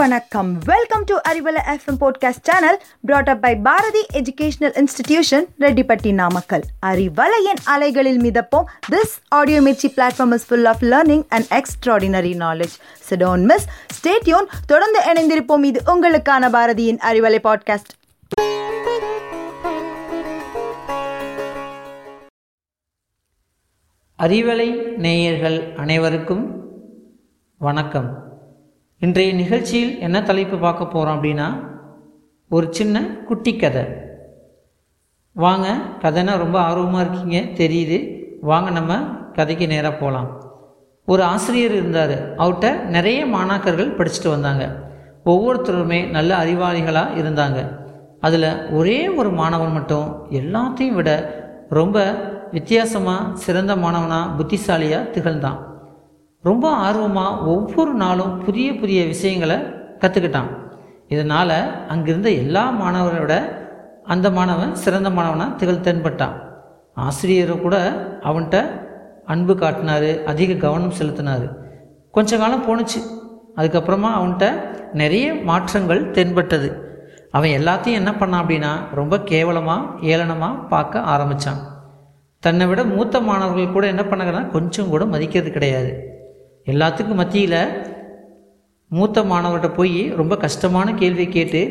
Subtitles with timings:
[0.00, 0.58] வணக்கம்.
[0.64, 7.60] Welcome to Arivalai FM podcast channel brought up by Bharathi educational institution Reddipatti Namakkal அறிவலையின்
[7.64, 8.64] அலைகளில் மிதப்போம்.
[8.90, 12.76] This audio Mirchi platform is full of learning and extraordinary knowledge
[13.10, 13.66] so don't miss
[14.00, 15.64] stay tuned தொடர்ந்து இணைந்திருப்போம்.
[15.64, 17.92] இது உங்களுக்கான பாரதியின் Arivalai podcast
[24.18, 26.64] Arivalai நேயர்கள் அனைவருக்கும்
[27.58, 28.29] வணக்கம்.
[29.02, 31.68] இன்றைய நிகழ்ச்சியில் என்ன தலைப்பு பார்க்க போகிறோம் அப்படின்னா
[32.48, 33.84] ஒரு சின்ன குட்டி கதை.
[35.32, 37.98] வாங்க கதைனா ரொம்ப ஆர்வமாக இருக்கீங்க தெரியுது.
[38.40, 38.98] வாங்க நம்ம
[39.32, 40.28] கதைக்கு நேராக போகலாம்
[41.06, 42.36] ஒரு ஆசிரியர் இருந்தார்.
[42.36, 44.66] அவர்கிட்ட நிறைய மாணாக்கர்கள் படிச்சுட்டு வந்தாங்க.
[45.24, 47.58] ஒவ்வொருத்தருமே நல்ல அறிவாளிகளாக இருந்தாங்க.
[48.20, 51.10] அதில் ஒரே ஒரு மாணவன் மட்டும் எல்லாத்தையும் விட
[51.68, 52.04] ரொம்ப
[52.52, 55.69] வித்தியாசமாக சிறந்த மாணவனாக புத்திசாலியாக திகழ்ந்தான்.
[56.44, 59.56] ரொம்ப ஆர்வமாக ஒவ்வொரு நாளும் புதிய புதிய விஷயங்களை
[60.02, 60.50] கற்றுக்கிட்டான்
[61.08, 61.56] இதனால்
[61.92, 63.34] அங்கிருந்த எல்லா மாணவரோட
[64.04, 66.36] அந்த மாணவன் சிறந்த மாணவனாக திகழ் தென்பட்டான்
[66.96, 67.76] ஆசிரியரும் கூட
[68.28, 68.58] அவன்கிட்ட
[69.26, 71.46] அன்பு காட்டினார் அதிக கவனம் செலுத்தினார்.
[72.10, 73.00] கொஞ்ச காலம் போணுச்சு.
[73.56, 74.46] அதுக்கப்புறமா அவன்கிட்ட
[74.92, 76.70] நிறைய மாற்றங்கள் தென்பட்டது
[77.30, 81.60] அவன் எல்லாத்தையும் என்ன பண்ணான் அப்படின்னா ரொம்ப கேவலமாக ஏளனமாக பார்க்க ஆரம்பித்தான்
[82.42, 85.92] தன்னை விட மூத்த மாணவர்கள் கூட என்ன பண்ணாங்கன்னா கொஞ்சம் கூட மதிக்கிறது கிடையாது.
[86.66, 87.60] எல்லாத்துக்கும் மத்தியில்
[88.88, 91.62] மூத்த மாணவர்கிட்ட போய் ரொம்ப கஷ்டமான கேள்வி கேட்டு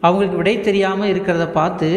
[0.00, 1.88] அவங்களுக்கு விடை தெரியாமல் இருக்கிறத பார்த்து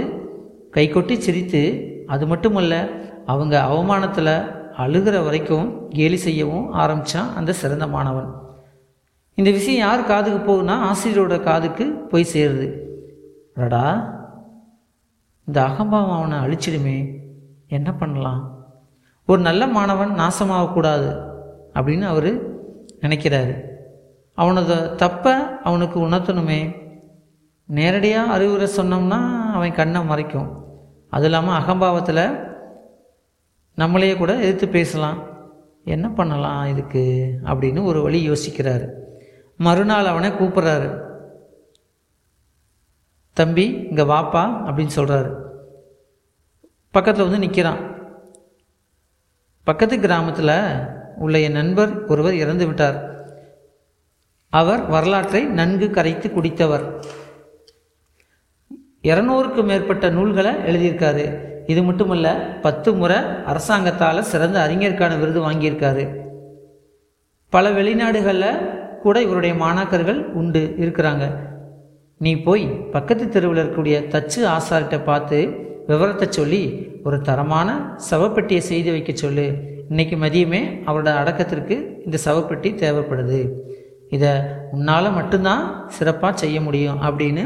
[0.74, 1.62] கைகொட்டி சிரித்து
[2.08, 2.90] அது மட்டுமல்ல
[3.26, 4.34] அவங்க அவமானத்தில்
[4.78, 8.30] அழுகிற வரைக்கும் கேலி செய்யவும் ஆரம்பித்தான் அந்த சிறந்த மாணவன்.
[9.34, 12.68] இந்த விஷயம் யார் காதுக்கு போகுதுன்னா ஆசிரியரோட காதுக்கு போய் சேருது.
[13.56, 13.86] அடடா
[15.46, 16.98] இந்த அகம்பாவம் அவனை அழிச்சிடுமே
[17.68, 18.72] என்ன பண்ணலாம்?
[19.26, 21.36] ஒரு நல்ல மாணவன் நாசமாகக்கூடாது.
[21.78, 22.60] அப்படின்னு அவர்
[23.02, 23.64] நினைக்கிறாரு.
[24.34, 26.76] அவனது தப்பை அவனுக்கு உணர்த்தணுமே.
[27.66, 30.64] நேரடியாக அறிவுரை சொன்னோம்னா அவன் கண்ணை மறைக்கும்.
[31.10, 32.54] அது இல்லாமல் அகம்பாவத்தில்
[33.78, 35.28] நம்மளையே கூட எதிர்த்து பேசலாம்.
[35.84, 37.34] என்ன பண்ணலாம் இதுக்கு?
[37.44, 38.90] அப்படின்னு ஒரு வழி யோசிக்கிறாரு.
[39.58, 41.06] மறுநாள் அவனை கூப்பிட்றாரு.
[43.34, 45.36] தம்பி இங்கே வாப்பா அப்படின்னு சொல்கிறாரு
[46.92, 47.96] பக்கத்தில் வந்து நிற்கிறான்
[49.64, 50.88] பக்கத்து கிராமத்தில்
[51.20, 52.98] உள்ள என் நண்பர் ஒருவர் இறந்து விட்டார்.
[54.50, 56.86] அவர் வரலாற்றை நன்கு கரைத்து குடித்தவர்.
[59.04, 61.26] இரநூறுக்கு மேற்பட்ட நூல்களை எழுதியிருக்காரு.
[61.66, 66.06] இது மட்டுமல்ல பத்து முறை அரசாங்கத்தால் சிறந்த அறிஞருக்கான விருது வாங்கியிருக்காரு.
[67.50, 71.26] பல வெளிநாடுகளில் கூட இவருடைய மாணாக்கர்கள் உண்டு இருக்கிறாங்க.
[72.18, 76.62] நீ போய் பக்கத்து தெருவில் இருக்கக்கூடிய தச்சு ஆசார்கிட்ட பார்த்து விவரத்தை சொல்லி
[77.04, 79.77] ஒரு தரமான சவப்பெட்டியை செய்து வைக்க சொல்லு.
[79.90, 81.76] இன்னைக்கு மதியமே அவரோட அடக்கத்திற்கு
[82.06, 83.40] இந்த சவப்பெட்டி தேவைப்படுது.
[84.16, 84.32] இதை
[84.72, 87.44] உன்னால் மட்டும்தான் சிறப்பாக செய்ய முடியும் அப்படின்னு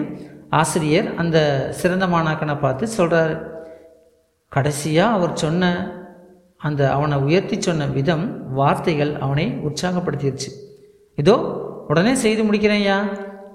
[0.59, 1.38] ஆசிரியர் அந்த
[1.80, 3.34] சிறந்த மாணாக்கனை பார்த்து சொல்கிறார்
[4.51, 5.69] கடைசியாக அவர் சொன்ன
[6.62, 8.25] அந்த அவனை உயர்த்தி சொன்ன விதம்
[8.59, 10.50] வார்த்தைகள் அவனை உற்சாகப்படுத்திடுச்சு
[11.18, 11.35] இதோ
[11.88, 12.97] உடனே செய்து முடிக்கிறேன்யா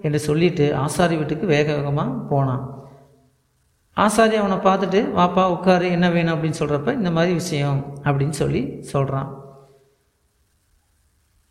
[0.02, 2.64] என்று சொல்லிட்டு ஆசாரி வீட்டுக்கு வேக வேகமாக போனான்.
[3.96, 6.34] ஆசாரி அவனை பார்த்துட்டு வாப்பா உட்காரு என்ன வேணும்?
[6.36, 9.30] அப்படின்னு சொல்கிறப்ப இந்த மாதிரி விஷயம் அப்படின்னு சொல்லி சொல்கிறான்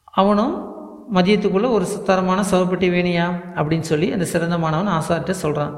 [0.03, 0.53] அவனும்
[1.13, 3.25] மதியத்துக்குள்ளே ஒரு தரமான சவப்பெட்டி வேணியா
[3.55, 5.73] அப்படின்னு சொல்லி அந்த சிறந்த மாணவன் ஆசாரிட்ட சொல்கிறான்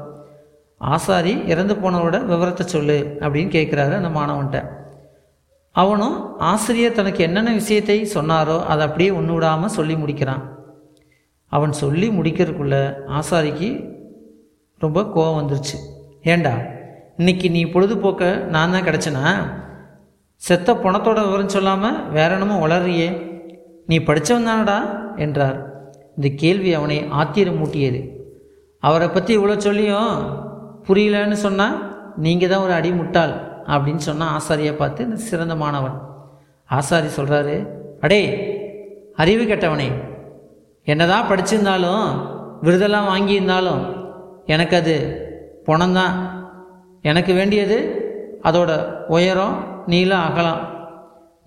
[0.76, 4.76] ஆசாரி இறந்து போனவரோட விவரத்தை சொல்லு அப்படின்னு கேட்குறாரு அந்த மாணவன்கிட்ட
[5.72, 10.42] அவனும் ஆசிரியர் தனக்கு என்னென்ன விஷயத்தை சொன்னாரோ அதை அப்படியே ஒன்று விடாமல் சொல்லி முடிக்கிறான்.
[11.52, 12.82] அவன் சொல்லி முடிக்கிறதுக்குள்ளே
[13.18, 13.68] ஆசாரிக்கு
[14.78, 15.78] ரொம்ப கோவம் வந்துருச்சு.
[16.32, 16.52] ஏண்டா
[17.20, 18.22] இன்னைக்கு நீ பொழுதுபோக்க
[18.54, 19.22] நான் தான் கிடச்சனா?
[20.42, 23.08] செத்த பணத்தோட விவரம் சொல்லாமல் வேற என்னமோ வளர்றியே.
[23.90, 24.78] நீ படித்தவன் தானடா
[25.24, 25.58] என்றார்.
[26.16, 28.00] இந்த கேள்வி அவனை ஆத்திரம் மூட்டியது
[28.82, 30.16] அவரை பற்றி இவ்வளோ சொல்லியும்
[30.88, 31.76] புரியலன்னு சொன்னால்
[32.24, 33.34] நீங்கள் தான் ஒரு அடி முட்டாள்
[33.72, 35.96] அப்படின்னு சொன்னால் ஆசாரியை பார்த்து இந்த சிறந்த மாணவன்.
[36.70, 37.56] ஆசாரி சொல்கிறாரு
[38.06, 38.22] அடே
[39.22, 39.88] அறிவு கெட்டவனே
[40.86, 42.04] என்னதான் படிச்சிருந்தாலும்
[42.66, 43.82] விருதெல்லாம் வாங்கியிருந்தாலும்
[44.54, 44.94] எனக்கு அது
[45.68, 46.16] பணம்தான்.
[47.10, 47.78] எனக்கு வேண்டியது
[48.48, 48.70] அதோட
[49.16, 49.56] உயரம்
[49.92, 50.62] நீளம் அகலம்.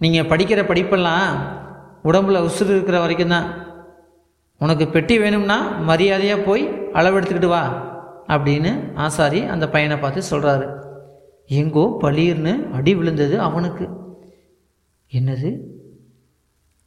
[0.01, 1.33] நீங்கள் படிக்கிற படிப்பெல்லாம்
[2.09, 3.49] உடம்புல உசுறு இருக்கிற வரைக்கும் தான்
[4.61, 5.57] உனக்கு பெட்டி வேணும்னா
[5.89, 6.63] மரியாதையாக போய்
[6.97, 7.63] அளவெடுத்துக்கிட்டு வா
[8.33, 8.71] அப்படின்னு
[9.05, 10.67] ஆசாரி அந்த பையனை பார்த்து சொல்கிறாரு
[11.49, 13.85] எங்கோ பளிர்னு அடி விழுந்தது அவனுக்கு.
[15.11, 15.49] என்னது?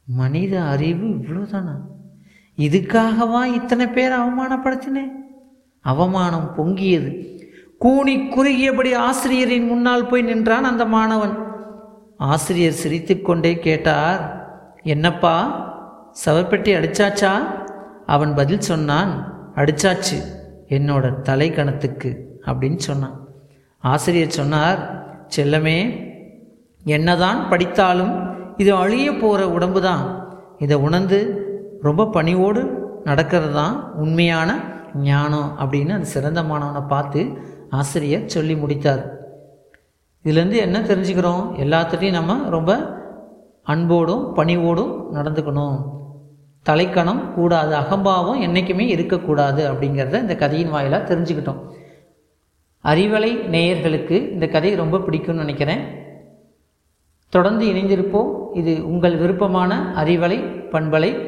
[0.07, 1.75] மனித அறிவு இவ்வளோதானா
[2.57, 5.13] இதுக்காகவா இத்தனை பேர் அவமானப்படுத்தினேன்?
[5.91, 7.09] அவமானம் பொங்கியது.
[7.77, 11.35] கூனி குறுகியபடி ஆசிரியரின் முன்னால் போய் நின்றான் அந்த மாணவன்.
[12.31, 14.21] ஆசிரியர் சிரித்துக்கொண்டே கேட்டார்
[14.93, 15.35] என்னப்பா
[16.25, 17.33] சவப்பெட்டி அடிச்சாச்சா?
[18.05, 19.11] அவன் பதில் சொன்னான்
[19.55, 20.17] அடிச்சாச்சு
[20.69, 22.11] என்னோட தலைக்கணத்துக்கு
[22.45, 23.17] அப்படின்னு சொன்னான்.
[23.83, 24.79] ஆசிரியர் சொன்னார்
[25.35, 25.79] செல்லமே
[26.83, 28.13] என்னதான் படித்தாலும்
[28.57, 30.03] இது அழிய போகிற உடம்பு தான்
[30.59, 31.19] இதை உணர்ந்து
[31.81, 32.61] ரொம்ப பணிவோடு
[33.03, 34.49] நடக்கிறது தான் உண்மையான
[34.95, 37.37] ஞானம் அப்படின்னு அந்த சிறந்த மாணவனை பார்த்து
[37.69, 39.13] ஆசிரியர் சொல்லி முடித்தார்.
[40.23, 41.49] இதுலேருந்து என்ன தெரிஞ்சுக்கிறோம்?
[41.59, 42.99] எல்லாத்துட்டையும் நம்ம ரொம்ப
[43.63, 45.93] அன்போடும் பணிவோடும் நடந்துக்கணும்.
[46.69, 51.59] தலைக்கணம் கூடாது அகம்பாவம் என்றைக்குமே இருக்கக்கூடாது அப்படிங்கிறத இந்த கதையின் வாயிலாக தெரிஞ்சுக்கிட்டோம்.
[52.83, 55.79] அறிவலை நேயர்களுக்கு இந்த கதை ரொம்ப பிடிக்கும்னு நினைக்கிறேன்.
[57.29, 58.47] தொடர்ந்து இணைந்திருப்போம்.
[58.53, 61.24] இது உங்கள் விருப்பமான அறிவலை பண்பலை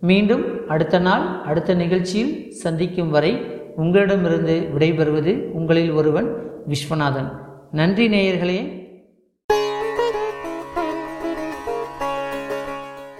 [0.00, 3.40] மீண்டும் அடுத்த நாள் அடுத்த நிகழ்ச்சியில் சந்திக்கும் வரை
[3.76, 7.32] உங்களிடமிருந்து விடைபெறுவது உங்களில் ஒருவன் விஸ்வநாதன்.
[7.72, 8.75] நன்றி நேயர்களே.